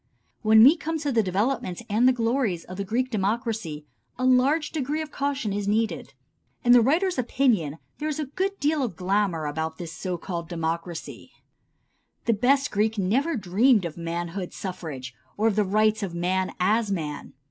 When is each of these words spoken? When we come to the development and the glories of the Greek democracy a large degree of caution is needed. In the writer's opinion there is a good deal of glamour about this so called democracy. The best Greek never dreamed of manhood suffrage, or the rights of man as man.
When 0.41 0.63
we 0.63 0.75
come 0.77 0.97
to 1.01 1.11
the 1.11 1.21
development 1.21 1.83
and 1.87 2.07
the 2.07 2.11
glories 2.11 2.63
of 2.63 2.77
the 2.77 2.83
Greek 2.83 3.11
democracy 3.11 3.85
a 4.17 4.25
large 4.25 4.71
degree 4.71 4.99
of 5.03 5.11
caution 5.11 5.53
is 5.53 5.67
needed. 5.67 6.15
In 6.63 6.71
the 6.71 6.81
writer's 6.81 7.19
opinion 7.19 7.77
there 7.99 8.09
is 8.09 8.17
a 8.19 8.25
good 8.25 8.59
deal 8.59 8.81
of 8.81 8.95
glamour 8.95 9.45
about 9.45 9.77
this 9.77 9.93
so 9.93 10.17
called 10.17 10.49
democracy. 10.49 11.31
The 12.25 12.33
best 12.33 12.71
Greek 12.71 12.97
never 12.97 13.35
dreamed 13.37 13.85
of 13.85 13.95
manhood 13.95 14.53
suffrage, 14.53 15.13
or 15.37 15.51
the 15.51 15.63
rights 15.63 16.01
of 16.01 16.15
man 16.15 16.53
as 16.59 16.91
man. 16.91 17.33